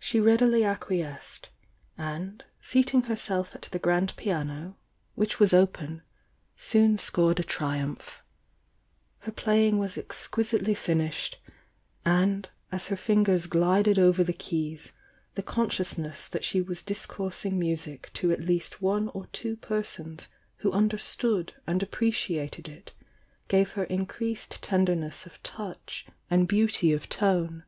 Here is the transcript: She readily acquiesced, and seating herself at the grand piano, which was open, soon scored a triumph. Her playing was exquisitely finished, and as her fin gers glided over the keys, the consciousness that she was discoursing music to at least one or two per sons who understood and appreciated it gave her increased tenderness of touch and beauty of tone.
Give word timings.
She 0.00 0.18
readily 0.18 0.64
acquiesced, 0.64 1.50
and 1.96 2.42
seating 2.60 3.02
herself 3.02 3.54
at 3.54 3.62
the 3.70 3.78
grand 3.78 4.16
piano, 4.16 4.74
which 5.14 5.38
was 5.38 5.54
open, 5.54 6.02
soon 6.56 6.98
scored 6.98 7.38
a 7.38 7.44
triumph. 7.44 8.22
Her 9.20 9.30
playing 9.30 9.78
was 9.78 9.96
exquisitely 9.96 10.74
finished, 10.74 11.38
and 12.04 12.48
as 12.72 12.88
her 12.88 12.96
fin 12.96 13.22
gers 13.24 13.46
glided 13.46 14.00
over 14.00 14.24
the 14.24 14.32
keys, 14.32 14.94
the 15.36 15.44
consciousness 15.44 16.28
that 16.28 16.42
she 16.42 16.60
was 16.60 16.82
discoursing 16.82 17.56
music 17.56 18.10
to 18.14 18.32
at 18.32 18.40
least 18.40 18.82
one 18.82 19.10
or 19.10 19.26
two 19.28 19.54
per 19.58 19.84
sons 19.84 20.26
who 20.56 20.72
understood 20.72 21.52
and 21.68 21.84
appreciated 21.84 22.68
it 22.68 22.94
gave 23.46 23.74
her 23.74 23.84
increased 23.84 24.60
tenderness 24.60 25.24
of 25.24 25.40
touch 25.44 26.04
and 26.28 26.48
beauty 26.48 26.92
of 26.92 27.08
tone. 27.08 27.62